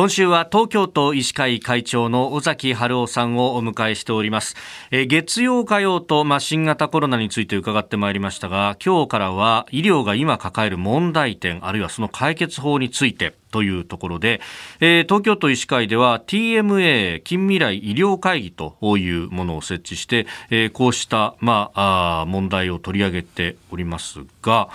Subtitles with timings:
[0.00, 4.56] 今週は東京都医師会会長の尾崎春夫さんをお迎えしております。
[4.90, 14.40] え月曜火曜と、まあ、新型コロナについて伺ってまいりましたが、今日からは医療が今抱える問題点、あるいはその解決法について、というところで、
[14.80, 24.70] えー、東京都医師会では TMA 近未来医療会議というものを設置して、えー、こうした、まあ、あ問題を取り上げておりますが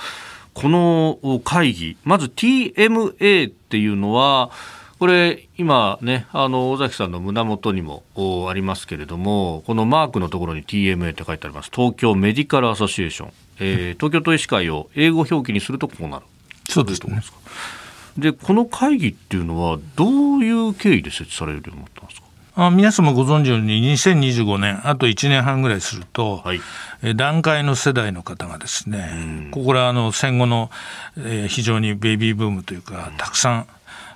[0.54, 4.52] この会議まず TMA っていうのは
[5.06, 8.02] これ今ねあの尾崎さんの胸元にも
[8.50, 11.70] ありますけれどもこのマークのところに TMA って書いてあります。
[11.72, 16.26] 東京メディカルアソシエーション、えー、東京都医師会を英語表記にするとこうなる。
[16.68, 17.22] そうですね。
[18.18, 22.26] でこの会議っていうのはどういう経緯で設置されるようになったんですか？
[22.56, 26.62] あ皆様ご存知のように2025年あと1年半ぐらいすると、はい、
[27.16, 30.72] 段階の世代の方がですね、ここらあの戦後の、
[31.16, 33.68] えー、非常にベイビーブームというかたくさん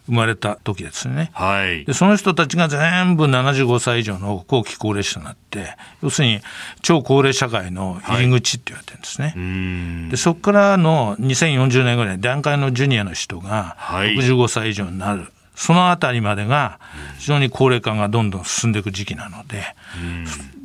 [0.09, 6.41] 生まれた時ですね、はい、でその人たちが全部75歳以上の後期高齢者になって要するに
[6.81, 16.79] 超高齢社会の入り口って言われてるんですね、はい、でそこからの2040年ぐらい段階のジュニアの人が65歳以上になる、はい、そのあたりまでが
[17.19, 19.63] 非常に高齢化がどんどん進んでいく時期なので、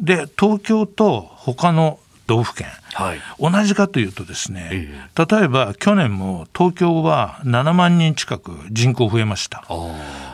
[0.01, 9.65] で東京と他の道府県、はい、同じかというとですね、ええ、例えば去年も東京は7万人近く人口増えました。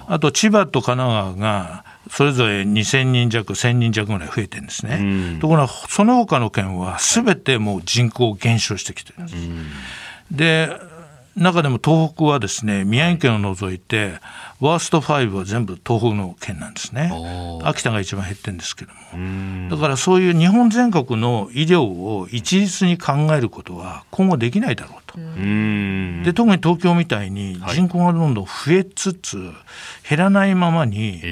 [0.06, 9.36] あと千葉と神奈川がそれぞれ2000人弱1000人弱ぐらい増えてるんですね、ところがその他の県は全てもう人口減少してきてるんです、
[10.30, 10.89] で
[11.36, 14.14] 中でも東北はですね宮城県を除いて
[14.60, 17.10] ワースト5は全部東北の県なんですね。
[17.64, 19.70] 秋田が一番減ってるんですけども。
[19.70, 25.16] だからそういう日本全国の医療を一律に考えることは今後できないだろうと。
[25.16, 29.52] で特に東京みたいに人口がどんどん増えつつ
[30.08, 31.22] 減らないままに、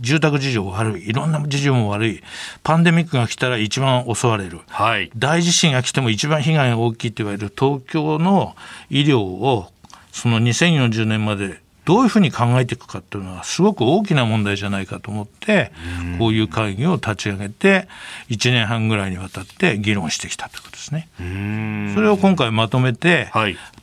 [0.00, 2.22] 住宅事情悪いいろんな事情も悪い
[2.62, 8.56] パンデミックが来たら一番襲われる、はい、大地震が来ても一番被害が大きいと言われる東京の
[8.90, 9.68] 医療を
[10.12, 15.70] その2040年までどういうふうに考えていくかっていうのはすごく大きな問題じゃないかと思って
[16.18, 17.88] こういう会議を立ち上げて
[18.30, 21.08] 1年半ぐらいにわたって議論してきたということですね。
[21.94, 23.30] それを今回まとめて、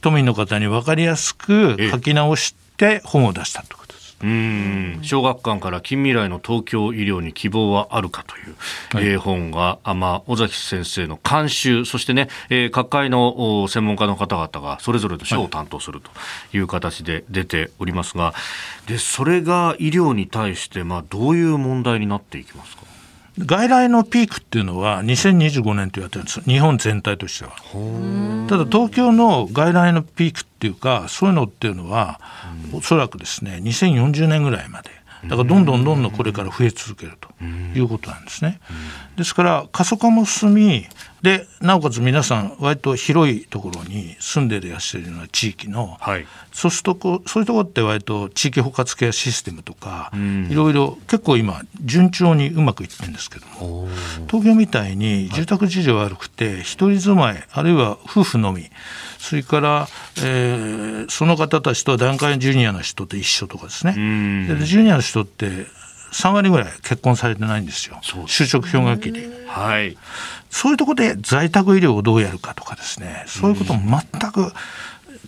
[0.02, 3.82] 都民の方に分かりやすく書き直して本を出したとう
[4.28, 5.00] ん。
[5.02, 8.56] 小学館から近未来の東京医療に希望はあるかという、
[8.94, 16.12] はい、えー、本が、あまあ、尾崎先生の監修、そしてね、えー、各界の専門家の方々がそれぞれの賞を担当すると
[16.56, 18.34] いう形で出ておりますが、は
[18.86, 22.91] い、でそれが医療に対して、まあ、どういう問題になっていきますか？
[23.40, 27.52] 外来のピークっていうのは2025年と言われてるんです日本全体としては。
[28.48, 32.20] ただ東京の外来のピークっていうかそういうのっていうのは、
[32.74, 34.90] おそらくですね2040年ぐらいまで
[35.24, 38.60] だからどんどんどんどんこれから増え続けるということなんですね。
[39.18, 40.88] ですから過疎化も進み
[41.22, 50.12] でなおかつ皆さん割と広いところに住んでいらっしゃるような地域の、はい、そうするとこそういうところって割と地域包括ケアシステムとか、
[50.50, 53.88] いろいろ結構今順調にうまくいってるんですけども
[54.28, 58.70] 東京みたいに住宅事情悪くて一人住まいあるいは夫婦のみ
[59.20, 59.88] それから、
[60.18, 63.94] えー、その方たちと段階ジュニアの人と一緒とかですね。
[64.48, 65.68] でジュニアの人って
[66.12, 68.00] 3割ぐらい結婚されてないんですよ。
[68.02, 69.30] 就職氷河期で。
[69.48, 69.98] はい。
[70.50, 73.24] そういうところで在宅医療をどうやるかとかですね。
[73.28, 74.52] そういうことも全く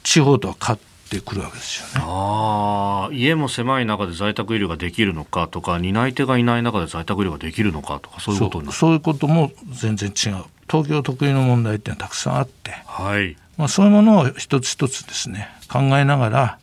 [0.04, 2.06] 地方とは変わってくるわけですよね。
[2.06, 8.94] あ家も狭い中で在宅医療ができるのかとか担い手がいない中で在宅医療ができるのかとかそういうことそう。
[8.94, 10.44] いうことも全然違う。
[10.70, 13.38] 東京特有の問題っていうのはたくさんあって、はい。
[13.58, 16.60] まあ、そういうものを一つ一つですね考えながら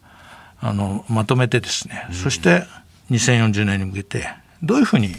[0.60, 2.64] あのまとめてですね、うん、そして
[3.10, 4.28] 2040年に向けて
[4.62, 5.14] どういうふうに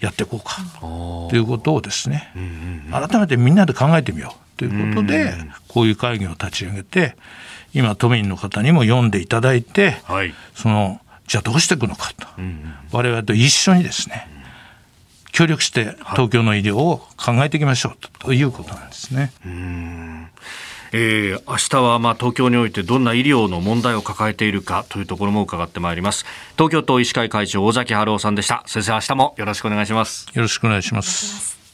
[0.00, 0.56] やっていこうか
[1.30, 2.32] ということをですね、
[2.90, 5.32] 改めてみんなで考えてみようということで、
[5.68, 7.16] こういう会議を立ち上げて
[7.72, 12.26] 今都民の方にも読んでいただいて、はい、そのじゃあどうしていくのかと、
[12.92, 14.28] 我々と一緒にですね
[15.32, 19.32] 協力して東京の医療を考えていきましょうということなんですね。
[20.92, 26.24] えー、明日はまあ東京においてどんな医療の問題を抱えているかというところも伺ってまいります。
[26.56, 28.62] 東京都医師会会長尾崎春夫さんでした。
[28.66, 30.26] 先生明日もよろしくお願いします。
[30.34, 31.65] よろしくお願いします。